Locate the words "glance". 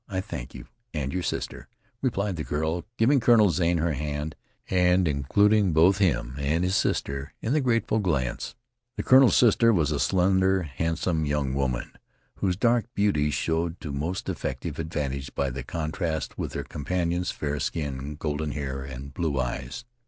7.99-8.55